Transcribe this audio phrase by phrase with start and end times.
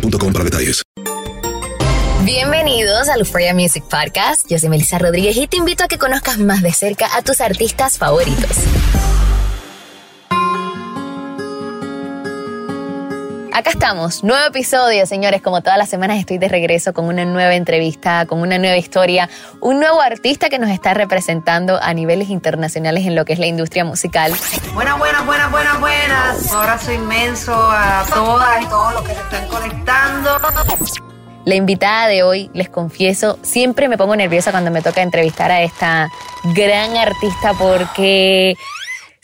[0.00, 0.82] para detalles.
[2.24, 4.48] Bienvenidos al Euphoria Music Podcast.
[4.48, 7.40] Yo soy Melissa Rodríguez y te invito a que conozcas más de cerca a tus
[7.40, 8.56] artistas favoritos.
[13.56, 15.40] Acá estamos, nuevo episodio, señores.
[15.40, 19.30] Como todas las semanas estoy de regreso con una nueva entrevista, con una nueva historia,
[19.62, 23.46] un nuevo artista que nos está representando a niveles internacionales en lo que es la
[23.46, 24.34] industria musical.
[24.74, 26.50] Buenas, buenas, buenas, buenas, buenas.
[26.50, 30.38] Un abrazo inmenso a todas y todos los que se están conectando.
[31.46, 35.62] La invitada de hoy, les confieso, siempre me pongo nerviosa cuando me toca entrevistar a
[35.62, 36.10] esta
[36.54, 38.58] gran artista porque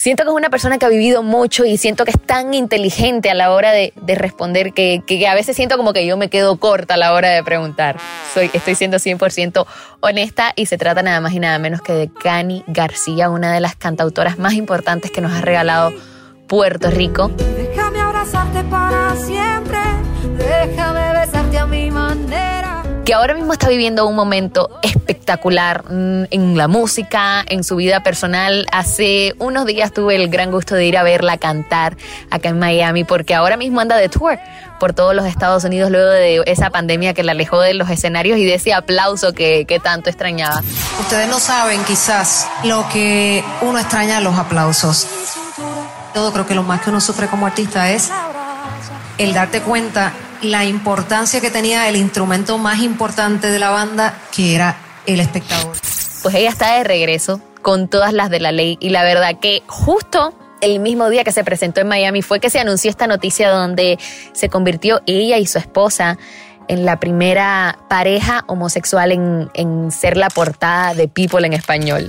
[0.02, 3.30] siento que es una persona que ha vivido mucho y siento que es tan inteligente
[3.30, 6.28] a la hora de, de responder que, que, a veces siento como que yo me
[6.28, 7.98] quedo corta a la hora de preguntar.
[8.34, 9.64] Soy, estoy siendo 100%
[10.00, 13.60] honesta y se trata nada más y nada menos que de Cani García, una de
[13.60, 15.92] las cantautoras más importantes que nos ha regalado
[16.48, 17.30] Puerto Rico.
[17.56, 19.78] Déjame abrazarte para siempre,
[20.36, 21.11] déjame
[23.04, 28.02] que ahora mismo está viviendo un momento espectacular mm, en la música, en su vida
[28.02, 28.66] personal.
[28.70, 31.96] Hace unos días tuve el gran gusto de ir a verla cantar
[32.30, 34.38] acá en Miami, porque ahora mismo anda de tour
[34.78, 38.38] por todos los Estados Unidos luego de esa pandemia que la alejó de los escenarios
[38.38, 40.62] y de ese aplauso que, tanto extrañaba.
[41.00, 45.08] Ustedes no saben quizás lo que uno extraña los aplausos.
[46.14, 48.10] Todo creo que lo más que uno sufre como artista es
[49.18, 54.54] el darte cuenta la importancia que tenía el instrumento más importante de la banda, que
[54.54, 54.76] era
[55.06, 55.76] el espectador.
[56.22, 59.62] Pues ella está de regreso con todas las de la ley y la verdad que
[59.66, 63.50] justo el mismo día que se presentó en Miami fue que se anunció esta noticia
[63.50, 63.98] donde
[64.32, 66.18] se convirtió ella y su esposa
[66.68, 69.12] en la primera pareja homosexual
[69.54, 72.08] en, ser la portada de People en español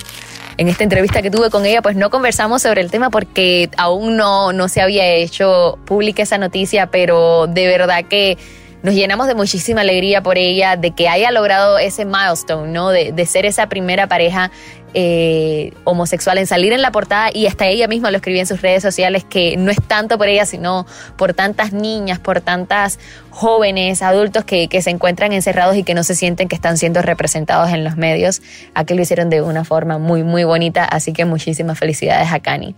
[0.57, 4.17] en esta entrevista que tuve con ella, pues no conversamos sobre el tema porque aún
[4.17, 8.37] no, no se había hecho pública esa noticia, pero de verdad que
[8.83, 12.89] nos llenamos de muchísima alegría por ella, de que haya logrado ese milestone, ¿no?
[12.89, 14.51] De, de ser esa primera pareja
[14.93, 18.61] eh, homosexual en salir en la portada y hasta ella misma lo escribió en sus
[18.61, 20.85] redes sociales que no es tanto por ella, sino
[21.17, 22.99] por tantas niñas, por tantas
[23.29, 27.01] jóvenes, adultos que, que se encuentran encerrados y que no se sienten que están siendo
[27.01, 28.41] representados en los medios.
[28.73, 32.75] Aquí lo hicieron de una forma muy, muy bonita, así que muchísimas felicidades a Cani.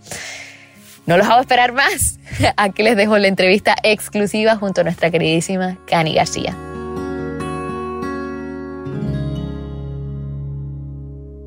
[1.06, 2.18] No los hago esperar más.
[2.56, 6.56] Aquí les dejo la entrevista exclusiva junto a nuestra queridísima Cani García.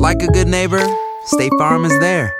[0.00, 0.80] like a good neighbor,
[1.24, 2.39] State Farm is there.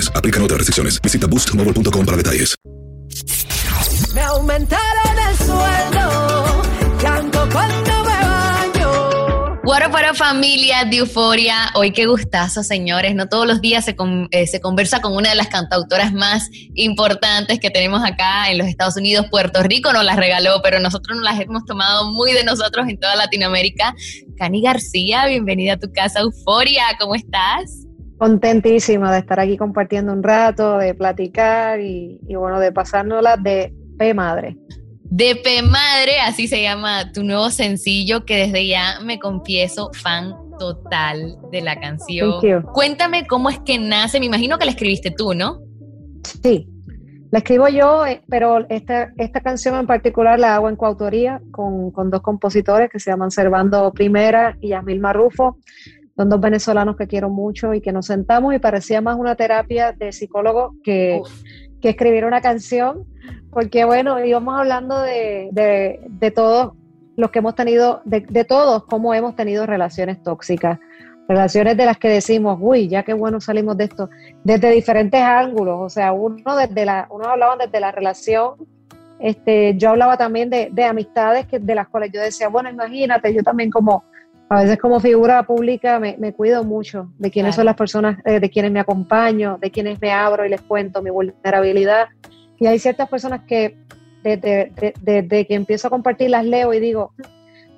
[0.15, 1.01] Aplican otras restricciones.
[1.01, 2.55] Visita boostmobile.com para detalles.
[4.15, 6.61] Me aumentaron el sueldo,
[7.01, 9.61] llanto cuando me baño.
[9.63, 13.15] Bueno, para familia de Euforia, hoy qué gustazo, señores.
[13.15, 16.49] No todos los días se, con- eh, se conversa con una de las cantautoras más
[16.73, 19.27] importantes que tenemos acá en los Estados Unidos.
[19.31, 22.99] Puerto Rico nos las regaló, pero nosotros nos las hemos tomado muy de nosotros en
[22.99, 23.95] toda Latinoamérica.
[24.37, 26.83] Cani García, bienvenida a tu casa Euforia.
[26.99, 27.85] ¿Cómo estás?
[28.21, 33.73] Contentísima de estar aquí compartiendo un rato, de platicar y, y bueno, de pasárnosla de
[33.97, 34.57] P madre.
[35.05, 40.35] De P Madre, así se llama tu nuevo sencillo, que desde ya me confieso fan
[40.59, 42.33] total de la canción.
[42.73, 45.59] Cuéntame cómo es que nace, me imagino que la escribiste tú, ¿no?
[46.43, 46.69] Sí,
[47.31, 51.89] la escribo yo, eh, pero esta, esta canción en particular la hago en coautoría con,
[51.89, 55.57] con dos compositores que se llaman Servando Primera y Yasmil Marrufo.
[56.21, 59.91] Son dos venezolanos que quiero mucho y que nos sentamos y parecía más una terapia
[59.91, 61.19] de psicólogo que,
[61.81, 63.07] que escribir una canción,
[63.49, 66.73] porque bueno, íbamos hablando de, de, de todos
[67.15, 70.77] los que hemos tenido, de, de todos, cómo hemos tenido relaciones tóxicas,
[71.27, 74.11] relaciones de las que decimos, uy, ya qué bueno salimos de esto,
[74.43, 78.57] desde diferentes ángulos, o sea, uno desde la, uno hablaba desde la relación,
[79.17, 83.33] este, yo hablaba también de, de amistades que, de las cuales yo decía, bueno, imagínate,
[83.33, 84.03] yo también como,
[84.53, 87.59] a veces como figura pública me, me cuido mucho de quiénes Claro.
[87.61, 91.01] son las personas, eh, de quienes me acompaño, de quienes me abro y les cuento
[91.01, 92.09] mi vulnerabilidad.
[92.59, 93.77] Y hay ciertas personas que
[94.23, 97.13] desde, de- desde que empiezo a compartir las leo y digo,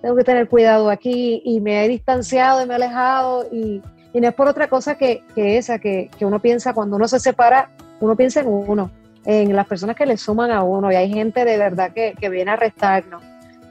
[0.02, 3.82] tengo que tener cuidado aquí y me he distanciado y me he alejado y,
[4.12, 7.08] y no es por otra cosa que, que esa, que, que uno piensa cuando uno
[7.08, 7.70] se separa,
[8.02, 8.90] uno piensa en uno,
[9.26, 12.30] en las personas que le suman a uno y hay gente de verdad que, que
[12.30, 13.24] viene a restarnos.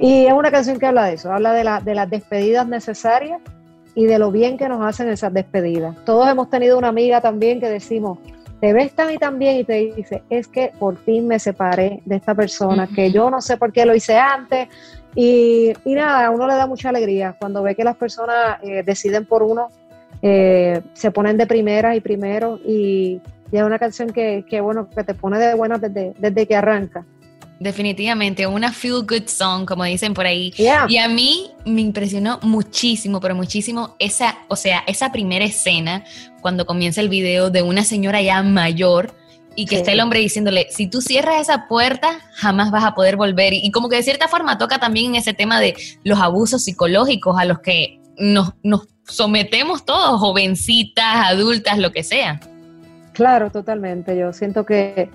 [0.02, 3.40] Y es una canción que habla de eso, habla de, la, de las despedidas necesarias
[3.94, 5.94] y de lo bien que nos hacen esas despedidas.
[6.04, 8.18] Todos hemos tenido una amiga también que decimos,
[8.60, 12.02] te ves tan y tan bien y te dice, es que por fin me separé
[12.04, 14.66] de esta persona, que yo no sé por qué lo hice antes.
[15.14, 18.82] Y, y nada, a uno le da mucha alegría cuando ve que las personas eh,
[18.84, 19.68] deciden por uno,
[20.20, 23.20] eh, se ponen de primeras y primero y,
[23.52, 26.56] y es una canción que, que, bueno, que te pone de buenas desde, desde que
[26.56, 27.04] arranca.
[27.62, 30.50] Definitivamente, una feel good song, como dicen por ahí.
[30.52, 30.86] Yeah.
[30.88, 36.04] Y a mí me impresionó muchísimo, pero muchísimo esa, o sea, esa primera escena
[36.40, 39.14] cuando comienza el video de una señora ya mayor
[39.54, 39.80] y que Sí.
[39.82, 43.52] está el hombre diciéndole, si tú cierras esa puerta, jamás vas a poder volver.
[43.52, 46.64] Y, y como que de cierta forma toca también en ese tema de los abusos
[46.64, 52.40] psicológicos a los que nos, nos sometemos todos, jovencitas, adultas, lo que sea.
[53.12, 54.16] Claro, totalmente.
[54.18, 55.10] Yo siento que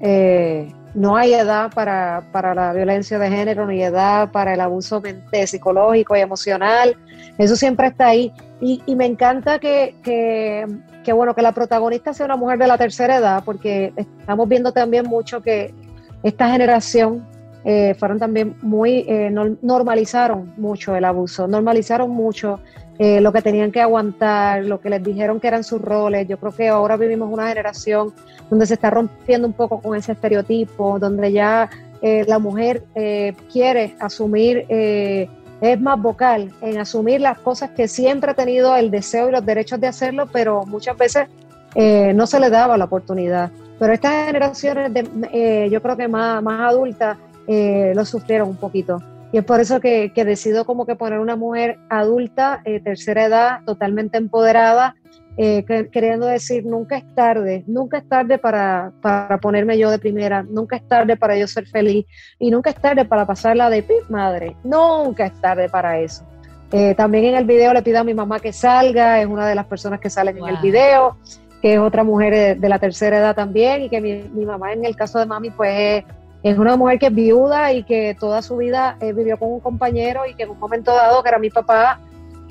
[0.00, 5.00] eh, no hay edad para, para la violencia de género, ni edad para el abuso
[5.00, 6.96] mente- psicológico y emocional.
[7.38, 8.32] Eso siempre está ahí.
[8.60, 10.66] Y, me encanta que, que,
[11.02, 14.72] que, bueno, que la protagonista sea una mujer de la tercera edad, porque estamos viendo
[14.72, 15.74] también mucho que
[16.22, 17.26] esta generación
[17.64, 22.60] eh, fueron también muy, eh, nor- normalizaron mucho el abuso, normalizaron mucho
[22.98, 26.28] eh, lo que tenían que aguantar, lo que les dijeron que eran sus roles.
[26.28, 28.12] Yo creo que ahora vivimos una generación
[28.50, 31.70] donde se está rompiendo un poco con ese estereotipo, donde ya
[32.02, 35.28] eh, la mujer eh, quiere asumir, eh,
[35.60, 39.46] es más vocal en asumir las cosas que siempre ha tenido el deseo y los
[39.46, 41.28] derechos de hacerlo, pero muchas veces
[41.74, 43.50] eh, no se le daba la oportunidad.
[43.78, 48.98] Pero estas generaciones, de, eh, yo creo que más, más adultas, lo sufrieron un poquito.
[49.32, 53.24] Y es por eso que, que decido como que poner una mujer adulta, eh, tercera
[53.24, 54.94] edad, totalmente empoderada,
[55.38, 59.98] eh, que- queriendo decir, nunca es tarde, nunca es tarde para, para ponerme yo de
[59.98, 62.04] primera, nunca es tarde para yo ser feliz
[62.38, 66.24] y nunca es tarde para pasarla de pip madre, nunca es tarde para eso.
[66.70, 69.54] Eh, también en el video le pido a mi mamá que salga, es una de
[69.54, 71.16] las personas que salen en el video,
[71.62, 74.72] que es otra mujer de, de la tercera edad también y que mi, mi mamá
[74.74, 76.04] en el caso de mami pues
[76.42, 79.60] es, una mujer que es viuda y que toda su vida eh, vivió con un
[79.60, 82.00] compañero y que en un momento dado, que era mi papá,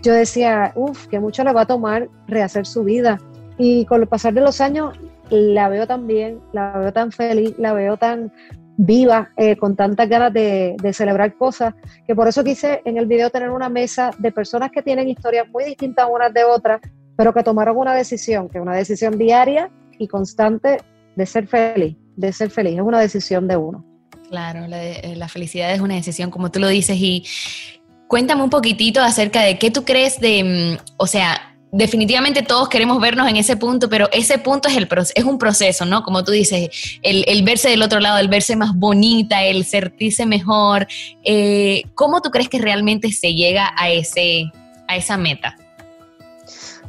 [0.02, 3.20] yo decía, uff, que mucho le va a tomar rehacer su vida.
[3.58, 4.98] Y con el pasar de los años,
[5.30, 8.32] la veo tan bien, la veo tan feliz, la veo tan
[8.78, 11.76] viva, eh, con tantas ganas de, de, celebrar cosas,
[12.08, 15.48] que por eso quise en el video tener una mesa de personas que tienen historias
[15.50, 16.82] muy distintas unas de otras,
[17.16, 19.70] pero que tomaron una decisión, que es una decisión diaria
[20.00, 20.78] y constante
[21.16, 23.86] de ser feliz, de ser feliz, es una decisión de uno.
[24.30, 27.26] Claro, la, eh, la felicidad es una decisión, como tú lo dices, y
[28.08, 33.00] cuéntame un poquitito acerca de qué tú crees de, mm, o sea, definitivamente todos queremos
[33.00, 36.04] vernos en ese punto, pero ese punto es, el, es un proceso, ¿no?
[36.04, 40.26] Como tú dices, el, el verse del otro lado, el verse más bonita, el sentirse
[40.26, 40.88] mejor.
[41.24, 44.52] Eh, ¿Cómo tú crees que realmente se llega a, ese,
[44.88, 45.56] a esa meta?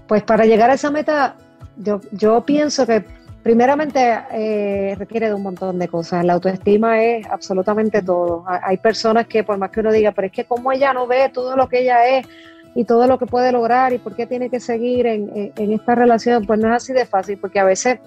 [0.08, 1.36] Pues para llegar a esa meta,
[1.76, 3.04] yo, yo pienso que
[3.42, 6.24] primeramente eh, requiere de un montón de cosas.
[6.24, 8.44] La autoestima es absolutamente todo.
[8.46, 11.30] Hay personas que por más que uno diga, pero es que como ella no ve
[11.32, 12.26] todo lo que ella es,
[12.74, 16.46] y todo lo que puede lograr y por qué tiene que seguir en, esta relación,
[16.46, 17.98] pues no es así de fácil, porque a veces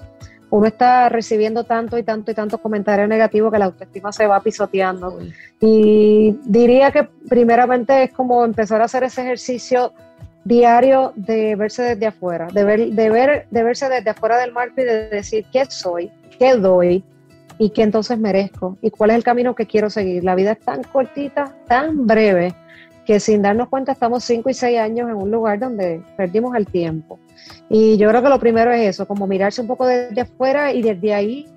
[0.50, 4.40] uno está recibiendo tanto y tanto y tantos comentarios negativos que la autoestima se va
[4.40, 5.20] pisoteando.
[5.60, 9.94] Y diría que primeramente es como empezar a hacer ese ejercicio
[10.46, 14.80] diario de verse desde afuera, de, ver, de, ver, de verse desde afuera del marco
[14.80, 16.10] y de decir qué soy,
[16.40, 17.04] qué doy
[17.58, 20.24] y qué entonces merezco y cuál es el camino que quiero seguir.
[20.24, 22.54] La vida es tan cortita, tan breve
[23.06, 26.66] que sin darnos cuenta estamos cinco y seis años en un lugar donde perdimos el
[26.68, 27.20] tiempo.
[27.70, 30.82] Y yo creo que lo primero es eso, como mirarse un poco desde afuera y
[30.82, 31.48] desde ahí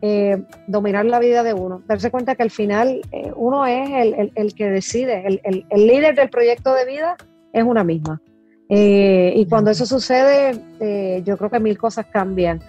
[0.00, 4.54] eh, dominar la vida de uno, darse cuenta que al final eh, uno es el,
[4.54, 7.16] que decide, el, líder del proyecto de vida
[7.52, 8.20] es una misma.
[8.68, 12.60] Eh, y cuando eso sucede, yo creo que mil cosas cambian.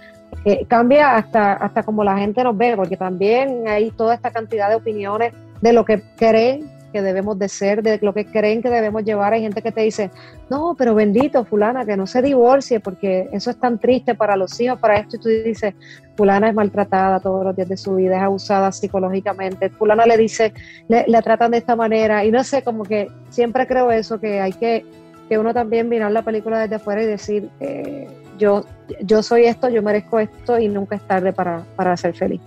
[0.68, 4.76] cambia hasta, hasta como la gente nos ve, porque también hay toda esta cantidad de
[4.76, 9.04] opiniones de lo que creen que debemos de ser, de lo que creen que debemos
[9.04, 9.32] llevar.
[9.32, 10.10] Hay gente que te dice,
[10.48, 14.60] no, pero bendito, fulana, que no se divorcie porque eso es tan triste para los
[14.60, 15.16] hijos, para esto.
[15.16, 15.74] Y tú dices,
[16.16, 19.70] fulana es maltratada todos los días de su vida, es abusada psicológicamente.
[19.70, 20.52] Fulana le dice,
[20.88, 22.24] le, tratan de esta manera.
[22.24, 24.84] Y no sé, como que siempre creo eso, que hay que,
[25.30, 28.64] que uno también mirar la película desde afuera y decir, eh, yo,
[29.02, 32.40] yo soy esto, yo merezco esto y nunca es tarde para, para ser feliz.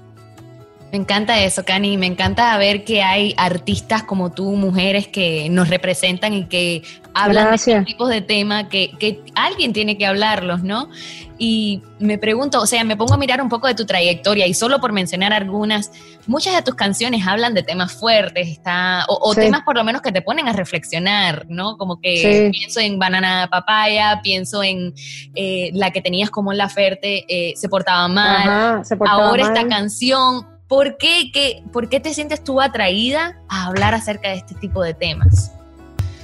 [0.93, 1.97] Me encanta eso, Cani.
[1.97, 6.83] Me encanta ver que hay artistas como tú, mujeres que nos representan y que
[7.15, 10.91] hablan de estos tipos de temas que, que, alguien tiene que hablarlos, ¿no?
[11.39, 14.53] Y me pregunto, o sea, me pongo a mirar un poco de tu trayectoria y
[14.53, 15.91] solo por mencionar algunas,
[16.27, 20.12] muchas de tus canciones hablan de temas fuertes, está, o, temas por lo menos que
[20.12, 21.75] te ponen a reflexionar, ¿no?
[21.77, 24.93] Como que pienso en Banana Papaya, pienso en
[25.33, 28.83] eh, la que tenías como La Ferte, eh, se portaba mal.
[29.07, 34.38] Ahora esta canción, ¿Por qué, ¿Por qué te sientes tú atraída a hablar acerca de
[34.38, 35.56] este tipo de temas?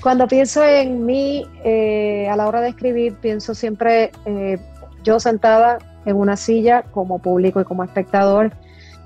[0.02, 4.58] Cuando pienso en mí, eh, a la hora de escribir, pienso siempre eh,
[5.04, 8.52] yo sentada en una silla como público y como espectador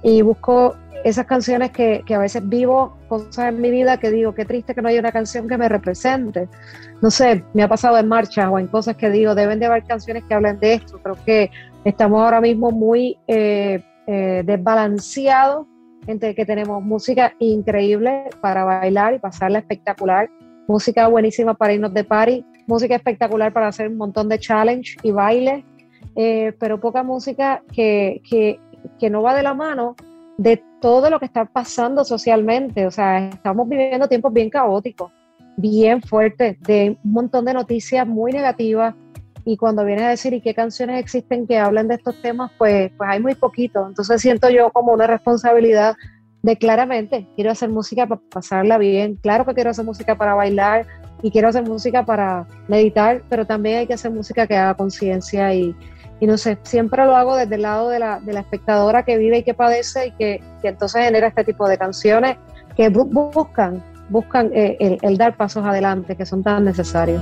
[0.01, 4.33] y busco esas canciones que, que, a veces vivo cosas en mi vida que digo,
[4.33, 6.47] qué triste que no haya una canción que me represente.
[7.01, 9.83] No sé, me ha pasado en marcha o en cosas que digo, deben de haber
[9.83, 10.99] canciones que hablen de esto.
[11.03, 11.51] Creo que
[11.83, 15.67] estamos ahora mismo muy eh, eh, desbalanceado
[16.07, 20.29] entre que tenemos música increíble para bailar y pasarla espectacular,
[20.67, 25.11] música buenísima para irnos de party, música espectacular para hacer un montón de challenge y
[25.11, 25.65] baile,
[26.15, 28.59] eh, pero poca música que, que,
[28.99, 29.95] que no va de la mano
[30.37, 32.85] de todo lo que está pasando socialmente.
[32.85, 35.11] O sea, estamos viviendo tiempos bien caóticos,
[35.57, 38.95] bien fuertes, de un montón de noticias muy negativas,
[39.45, 42.91] y cuando vienes a decir y qué canciones existen que hablan de estos temas, pues,
[42.97, 43.85] pues hay muy poquito.
[43.87, 45.95] Entonces siento yo como una responsabilidad
[46.43, 50.85] de claramente, quiero hacer música para pasarla bien, claro que quiero hacer música para bailar
[51.21, 55.53] y quiero hacer música para meditar, pero también hay que hacer música que haga conciencia
[55.53, 55.73] y,
[56.19, 59.17] y, no sé, siempre lo hago desde el lado de la, de la espectadora que
[59.17, 62.35] vive y que padece y que, que, entonces genera este tipo de canciones
[62.75, 67.21] que buscan, buscan eh, el, el dar pasos adelante que son tan necesarios.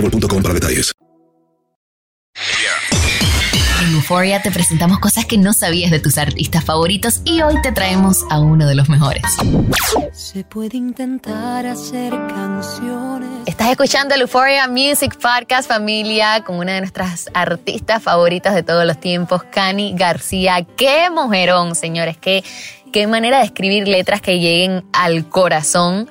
[0.00, 0.92] boostmobile.com para detalles.
[3.82, 7.72] En Euphoria te presentamos cosas que no sabías de tus artistas favoritos y hoy te
[7.72, 9.22] traemos a uno de los mejores.
[10.12, 13.28] Se puede intentar hacer canciones.
[13.46, 18.84] Estás escuchando el Euphoria Music Podcast Familia con una de nuestras artistas favoritas de todos
[18.84, 20.64] los tiempos, Cani García.
[20.76, 22.18] ¡Qué mujerón, señores!
[22.18, 22.44] ¡Qué,
[22.92, 26.08] qué manera de escribir letras que lleguen al corazón!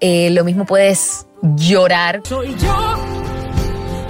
[0.00, 2.20] Eh, lo mismo puedes llorar.
[2.24, 2.97] Soy yo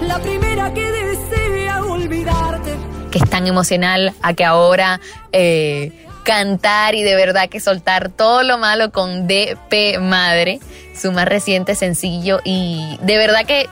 [0.09, 2.73] la primera que desea olvidarte.
[3.11, 5.01] que es tan emocional a que ahora
[5.33, 5.93] eh,
[6.25, 10.61] cantar y de verdad que soltar todo lo malo con DP Madre,
[10.95, 13.69] su más reciente sencillo y de verdad que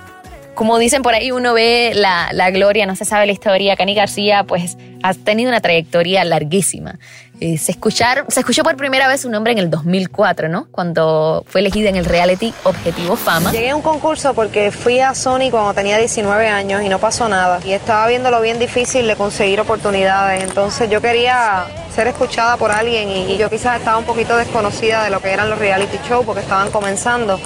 [0.55, 3.77] como dicen por ahí, uno ve la, la gloria, no se sabe la historia.
[3.77, 6.99] Cani García, pues, ha tenido una trayectoria larguísima.
[7.41, 10.69] Eh, se, escuchar, se escuchó por primera vez su nombre en el 2004, ¿no?
[10.71, 13.53] Cuando fue elegida en el reality Objetivo Fama.
[13.53, 17.29] Llegué a un concurso porque fui a Sony cuando tenía 19 años y no pasó
[17.29, 17.61] nada.
[17.65, 20.43] Y estaba viéndolo bien difícil de conseguir oportunidades.
[20.43, 25.05] Entonces yo quería ser escuchada por alguien y, y yo quizás estaba un poquito desconocida
[25.05, 27.39] de lo que eran los reality shows porque estaban comenzando.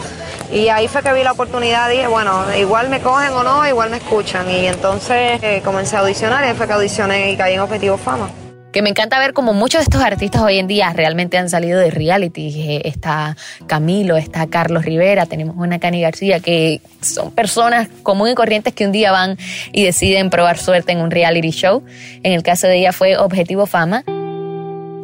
[0.52, 3.90] Y ahí fue que vi la oportunidad, dije, bueno, igual me cogen o no, igual
[3.90, 4.48] me escuchan.
[4.50, 8.28] Y entonces eh, comencé a audicionar y fue que audicioné y caí en Objetivo Fama.
[8.72, 11.80] Que me encanta ver como muchos de estos artistas hoy en día realmente han salido
[11.80, 12.48] de reality.
[12.48, 18.36] Eh, Está Camilo, está Carlos Rivera, tenemos una Cani García, que son personas comunes y
[18.36, 19.38] corrientes que un día van
[19.72, 21.82] y deciden probar suerte en un reality show.
[22.22, 24.04] En el caso de ella fue Objetivo Fama.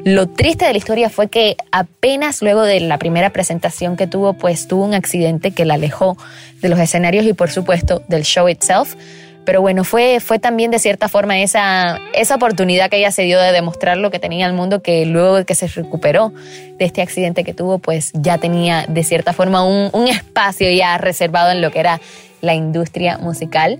[0.04, 4.34] Lo triste de la historia fue que apenas luego de la primera presentación que tuvo,
[4.34, 6.16] pues tuvo un accidente que la alejó
[6.60, 8.94] de los escenarios y por supuesto del show itself.
[9.46, 13.40] Pero bueno, fue, fue también de cierta forma esa, esa oportunidad que ella se dio
[13.40, 16.32] de demostrar lo que tenía al mundo, que luego que se recuperó
[16.78, 20.98] de este accidente que tuvo, pues ya tenía de cierta forma un, un espacio ya
[20.98, 22.00] reservado en lo que era
[22.42, 23.78] la industria musical.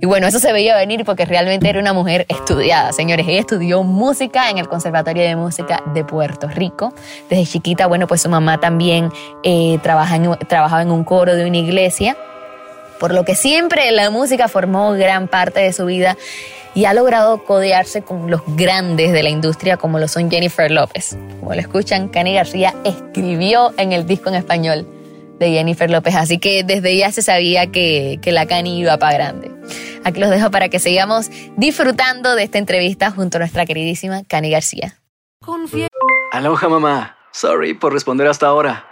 [0.00, 3.26] Y bueno, eso se veía venir porque realmente era una mujer estudiada, señores.
[3.28, 6.92] Ella estudió música en el Conservatorio de Música de Puerto Rico.
[7.30, 9.10] Desde chiquita, bueno, pues su mamá también
[9.44, 12.16] eh, trabaja en- trabajaba en un coro de una iglesia
[13.02, 16.16] por lo que siempre la música formó gran parte de su vida
[16.72, 21.18] y ha logrado codearse con los grandes de la industria como lo son Jennifer López.
[21.40, 24.86] Como lo escuchan, Cani García escribió en el disco en español
[25.40, 29.14] de Jennifer López, así que desde ya se sabía que, que la Cani iba para
[29.14, 29.50] grande.
[30.04, 34.52] Aquí los dejo para que sigamos disfrutando de esta entrevista junto a nuestra queridísima Cani
[34.52, 34.96] García.
[36.30, 37.16] Aloha mamá.
[37.32, 38.91] Sorry por responder hasta ahora.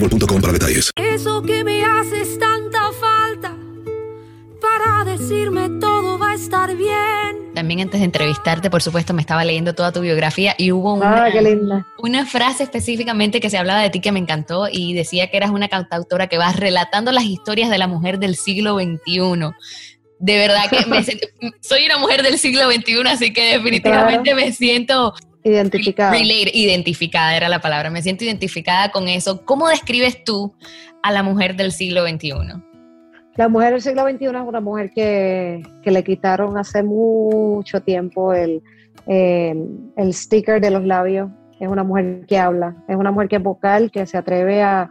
[0.00, 0.90] boostmobile.com detalles.
[0.96, 3.56] Eso que me haces tanta falta
[4.60, 7.52] para decirme todo va a estar bien.
[7.54, 11.26] También antes de entrevistarte, por supuesto, me estaba leyendo toda tu biografía y hubo una,
[11.26, 15.36] Ah, una frase específicamente que se hablaba de ti que me encantó y decía que
[15.36, 19.50] eras una cantautora que vas relatando las historias de la mujer del siglo XXI.
[20.18, 21.02] De verdad que me
[21.60, 26.12] soy una mujer del siglo XXI, así que definitivamente me siento Identificada.
[26.12, 27.90] relate- identificada, era la palabra.
[27.90, 29.44] Me siento identificada con eso.
[29.44, 30.54] ¿Cómo describes tú
[31.02, 32.32] a la mujer del siglo XXI?
[33.36, 38.34] La mujer del siglo XXI es una mujer que, que le quitaron hace mucho tiempo
[38.34, 38.62] el,
[39.06, 41.30] el, el sticker de los labios.
[41.58, 44.90] Es una mujer que habla, es una mujer que es vocal, que se atreve a,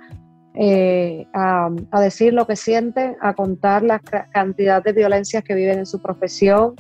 [0.56, 5.56] eh, a, a decir lo que siente, a contar la ca- cantidad de violencias que
[5.56, 6.76] viven en su profesión.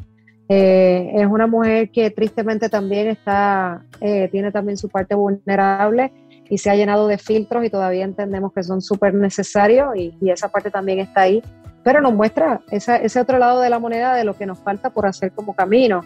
[0.51, 6.11] Eh, es una mujer que tristemente también está, eh, tiene también su parte vulnerable
[6.49, 10.49] y se ha llenado de filtros y todavía entendemos que son súper necesarios y, esa
[10.49, 11.43] parte también está ahí,
[11.83, 15.05] pero nos muestra ese otro lado de la moneda de lo que nos falta por
[15.05, 16.01] hacer como camino.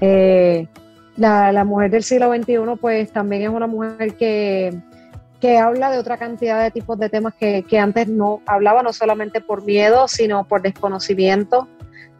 [0.00, 0.68] Eh,
[1.16, 4.78] la, mujer del siglo XXI pues también es una mujer que,
[5.40, 9.40] que habla de otra cantidad de tipos de temas que antes no hablaba, no solamente
[9.40, 11.66] por miedo, sino por desconocimiento.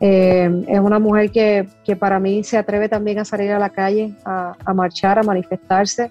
[0.01, 3.71] Eh, es una mujer que, que para mí se atreve también a salir a la
[3.71, 6.11] calle, a, a marchar, a manifestarse.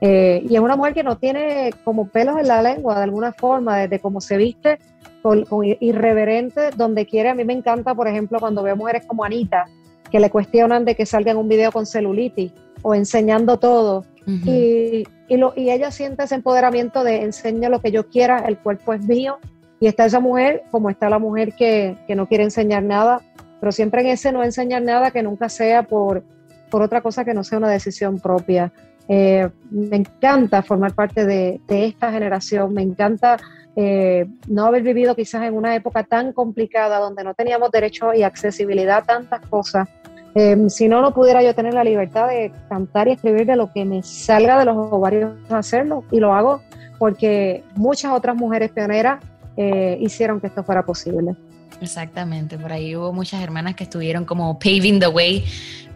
[0.00, 3.32] Eh, y es una mujer que no tiene como pelos en la lengua, de alguna
[3.32, 4.78] forma, desde cómo se viste,
[5.22, 7.30] con, con irreverente, donde quiere.
[7.30, 9.64] A mí me encanta, por ejemplo, cuando veo mujeres como Anita,
[10.10, 14.04] que le cuestionan de que salga en un video con celulitis o enseñando todo.
[14.26, 18.58] y, y, lo, y ella siente ese empoderamiento de enseña lo que yo quiera, el
[18.58, 19.38] cuerpo es mío.
[19.84, 23.20] Y está esa mujer, como está la mujer que, que no quiere enseñar nada,
[23.60, 26.24] pero siempre en ese no enseñar nada que nunca sea por,
[26.70, 28.72] por otra cosa que no sea una decisión propia.
[29.08, 33.36] Eh, me encanta formar parte de, de esta generación, me encanta
[33.76, 38.22] eh, no haber vivido quizás en una época tan complicada donde no teníamos derecho y
[38.22, 39.86] accesibilidad a tantas cosas.
[40.34, 43.70] Eh, si no, no pudiera yo tener la libertad de cantar y escribir de lo
[43.70, 46.62] que me salga de los ovarios hacerlo y lo hago
[46.98, 49.22] porque muchas otras mujeres pioneras
[49.56, 51.34] eh, hicieron que esto fuera posible.
[51.80, 55.44] Exactamente, por ahí hubo muchas hermanas que estuvieron como paving the way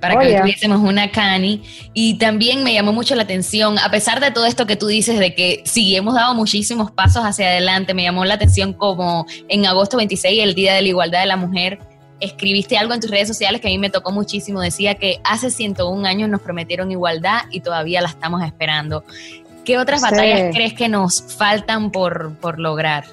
[0.01, 0.41] para Oh, que yeah.
[0.41, 1.63] tuviésemos una Cani.
[1.95, 5.19] Y también me llamó mucho la atención, a pesar de todo esto que tú dices,
[5.19, 9.67] de que sí, hemos dado muchísimos pasos hacia adelante, me llamó la atención como en
[9.67, 11.79] agosto 26, el Día de la Igualdad de la Mujer,
[12.21, 14.61] escribiste algo en tus redes sociales que a mí me tocó muchísimo.
[14.61, 19.05] Decía que hace 101 años nos prometieron igualdad y todavía la estamos esperando.
[19.65, 20.07] ¿Qué otras Sí.
[20.11, 23.05] batallas crees que nos faltan por, por lograr?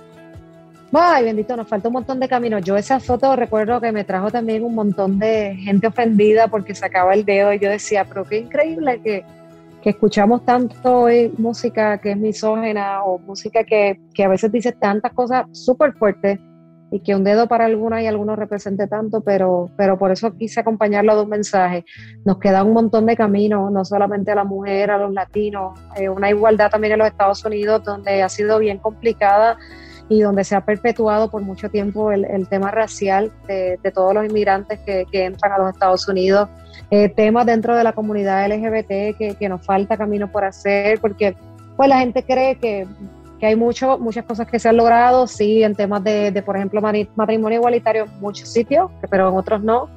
[0.97, 2.63] Ay, bendito, nos falta un montón de caminos.
[2.63, 7.13] Yo esa foto recuerdo que me trajo también un montón de gente ofendida porque sacaba
[7.13, 9.25] el dedo y yo decía, pero qué increíble que,
[9.83, 14.71] que escuchamos tanto hoy música que es misógena o música que, que a veces dice
[14.71, 16.39] tantas cosas súper fuertes
[16.91, 20.61] y que un dedo para alguna y algunos represente tanto, pero, pero por eso quise
[20.61, 21.83] acompañarlo de un mensaje.
[22.23, 26.07] Nos queda un montón de caminos, no solamente a la mujer, a los latinos, eh,
[26.07, 29.57] una igualdad también en los Estados Unidos donde ha sido bien complicada
[30.09, 34.25] y donde se ha perpetuado por mucho tiempo el, el tema racial de, todos los
[34.25, 36.49] inmigrantes que, que, entran a los Estados Unidos,
[36.91, 41.35] eh, temas dentro de la comunidad LGBT que, que, nos falta camino por hacer, porque
[41.75, 42.87] pues la gente cree que,
[43.39, 46.55] que hay mucho, muchas cosas que se han logrado, sí, en temas de, de por
[46.55, 46.81] ejemplo,
[47.15, 49.89] matrimonio igualitario en muchos sitios, pero en otros no,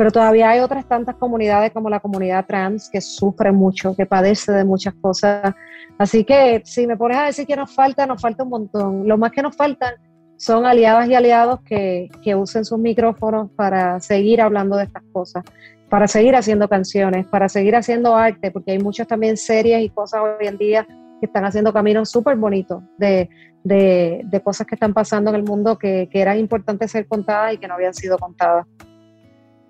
[0.00, 4.50] pero todavía hay otras tantas comunidades como la comunidad trans que sufre mucho, que padece
[4.50, 5.52] de muchas cosas.
[5.98, 9.06] Así que si me pones a decir que nos falta, nos falta un montón.
[9.06, 9.92] Lo más que nos faltan
[10.38, 15.44] son aliadas y aliados que, que usen sus micrófonos para seguir hablando de estas cosas,
[15.90, 20.22] para seguir haciendo canciones, para seguir haciendo arte, porque hay muchas también series y cosas
[20.22, 20.86] hoy en día
[21.20, 23.28] que están haciendo caminos súper bonitos de,
[23.64, 27.52] de, de, cosas que están pasando en el mundo que, que eran importantes ser contadas
[27.52, 28.64] y que no habían sido contadas.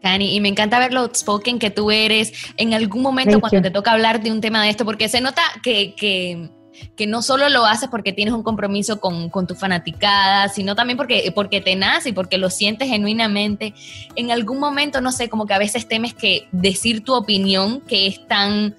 [0.02, 3.58] Cani, y me encanta ver lo outspoken que tú eres en algún momento Thank cuando
[3.58, 3.62] you.
[3.62, 6.48] te toca hablar de un tema de esto, porque se nota que, que,
[6.96, 10.96] que no solo lo haces porque tienes un compromiso con, con tu fanaticada, sino también
[10.96, 13.74] porque, porque te nace y porque lo sientes genuinamente.
[14.16, 18.06] En algún momento, no sé, como que a veces temes que decir tu opinión, que
[18.06, 18.74] es tan,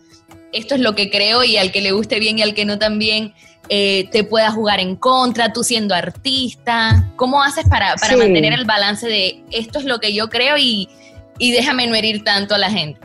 [0.52, 2.80] esto es lo que creo y al que le guste bien y al que no
[2.80, 3.34] también,
[3.70, 7.10] eh, te pueda jugar en contra, tú siendo artista?
[7.16, 8.20] ¿Cómo haces para, para Sí.
[8.20, 10.90] mantener el balance de esto es lo que yo creo y,
[11.42, 13.00] y déjame no herir tanto a la gente?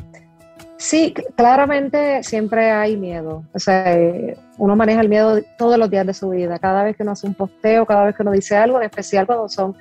[0.78, 3.44] Sí, cl- claramente siempre hay miedo.
[3.54, 6.58] O sea, eh, uno maneja el miedo todos los días de su vida.
[6.58, 9.26] Cada vez que uno hace un posteo, cada vez que uno dice algo, en especial
[9.26, 9.74] cuando son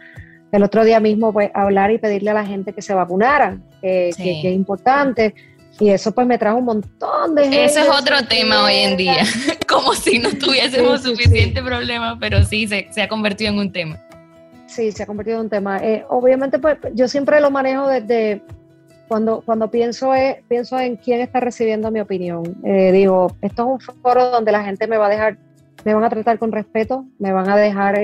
[0.54, 4.12] el otro día mismo, pues hablar y pedirle a la gente que se vacunaran, que,
[4.16, 4.24] Sí.
[4.24, 5.36] que- que es importante.
[5.82, 7.66] Y eso pues me trajo un montón de gente.
[7.66, 9.18] Ese es otro tema hoy en día,
[9.68, 13.60] como si no tuviésemos Sí, sí, suficiente problema, pero sí se, se ha convertido en
[13.60, 14.00] un tema.
[14.76, 15.78] Sí, se ha convertido en un tema.
[15.78, 18.42] Eh, obviamente, pues yo siempre lo manejo desde
[19.08, 22.58] cuando, cuando pienso, eh, pienso en quién está recibiendo mi opinión.
[22.62, 25.38] Eh, digo, esto es un foro donde la gente me va a dejar,
[25.86, 27.98] me van a tratar con respeto, me van a dejar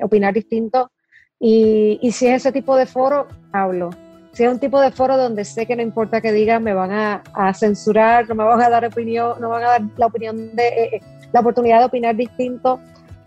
[0.00, 0.92] opinar distinto.
[1.40, 3.90] Y, si es ese tipo de foro, hablo.
[4.32, 6.92] Si es un tipo de foro donde sé que no importa que digan, me van
[6.92, 10.54] a, a censurar, no me van a dar opinión, no van a dar la opinión
[10.54, 11.00] de eh,
[11.32, 12.78] la oportunidad de opinar distinto,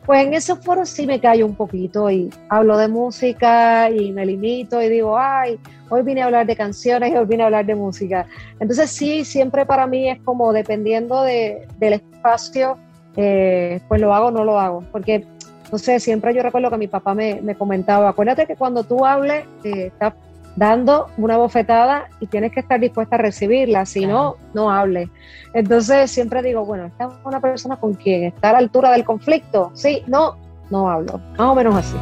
[0.05, 4.25] pues en esos foros sí me callo un poquito y hablo de música y me
[4.25, 7.65] limito y digo, ay, hoy vine a hablar de canciones y hoy vine a hablar
[7.65, 8.27] de música.
[8.59, 12.77] Entonces sí, siempre para mí es como dependiendo de, del espacio,
[13.15, 14.83] eh, pues lo hago o no lo hago.
[14.91, 15.25] Porque,
[15.71, 19.05] no sé, siempre yo recuerdo que mi papá me, me comentaba, acuérdate que cuando tú
[19.05, 20.13] hables, eh, estás
[20.55, 25.09] dando una bofetada y tienes que estar dispuesta a recibirla, si no, no hables.
[25.53, 29.03] Entonces siempre digo, bueno, esta es una persona con quien está a la altura del
[29.03, 30.37] conflicto, sí, no,
[30.69, 31.97] no hablo, más o menos así.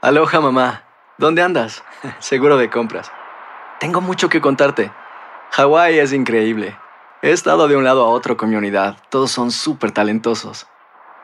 [0.00, 0.84] Aloha mamá,
[1.18, 1.82] ¿dónde andas?
[2.20, 3.10] Seguro de compras.
[3.80, 4.90] Tengo mucho que contarte.
[5.50, 6.76] Hawái es increíble.
[7.20, 8.96] He estado de un lado a otro con mi unidad.
[9.08, 10.68] Todos son súper talentosos.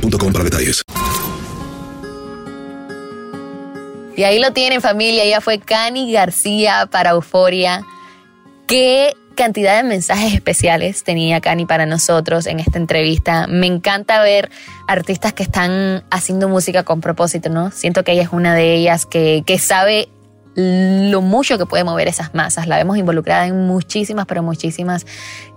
[0.00, 0.82] para detalles.
[4.16, 7.82] Y ahí lo tienen familia, ella fue Cani García para Euforia.
[8.66, 13.46] Qué cantidad de mensajes especiales tenía Cani para nosotros en esta entrevista.
[13.48, 14.50] Me encanta ver
[14.86, 17.72] artistas que están haciendo música con propósito, ¿no?
[17.72, 20.08] Siento que ella es una de ellas que, que sabe
[20.54, 22.66] lo mucho que puede mover esas masas.
[22.66, 25.06] La vemos involucrada en muchísimas, pero muchísimas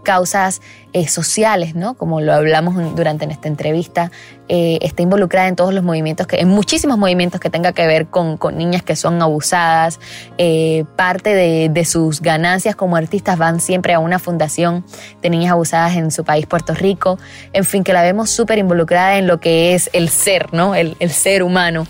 [0.04, 0.62] causas
[0.94, 1.96] eh, sociales, ¿no?
[1.96, 4.10] Como lo hablamos durante en esta entrevista.
[4.48, 8.08] Eh, está involucrada en todos los movimientos, que, en muchísimos movimientos que tenga que ver
[8.08, 10.00] con, con niñas que son abusadas.
[10.38, 14.86] Eh, parte de, sus ganancias como artistas van siempre a una fundación
[15.22, 17.20] de niñas abusadas en su país, Puerto Rico.
[17.54, 20.74] En fin, que la vemos súper involucrada en lo que es el ser, ¿no?
[20.74, 21.86] El ser humano.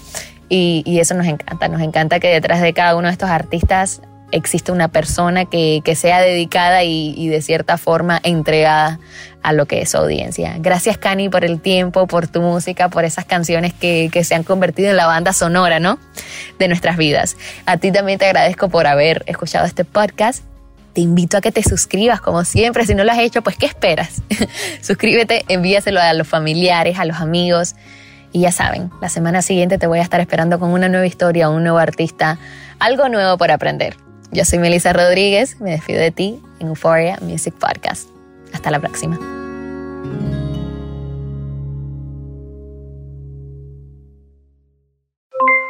[0.50, 4.72] Y, eso nos encanta, nos encanta que detrás de cada uno de estos artistas existe
[4.72, 9.00] una persona que, que sea dedicada y, y de cierta forma entregada
[9.48, 10.56] a lo que es su audiencia.
[10.60, 14.44] Gracias Cani por el tiempo, por tu música, por esas canciones que, que se han
[14.44, 16.00] convertido en la banda sonora, ¿no?
[16.60, 17.38] De nuestras vidas.
[17.66, 20.44] A ti también te agradezco por haber escuchado este podcast.
[20.92, 22.86] Te invito a que te suscribas, como siempre.
[22.86, 24.22] Si no lo has hecho, pues ¿qué esperas?
[24.82, 27.76] Suscríbete, envíaselo a los familiares, a los amigos.
[28.32, 31.50] Y ya saben, la semana siguiente te voy a estar esperando con una nueva historia,
[31.50, 32.38] un nuevo artista,
[32.80, 33.96] algo nuevo por aprender.
[34.32, 38.10] Yo soy Melissa Rodríguez, me despido de ti en Euphoria Music Podcast.
[38.54, 39.18] Hasta la próxima.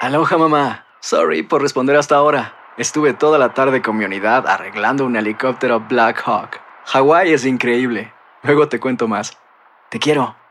[0.02, 0.86] Aloha mamá.
[1.02, 2.56] Sorry por responder hasta ahora.
[2.78, 6.62] Estuve toda la tarde con mi unidad arreglando un helicóptero Black Hawk.
[6.86, 8.14] Hawái es increíble.
[8.44, 9.38] Luego te cuento más.
[9.90, 10.36] Te quiero.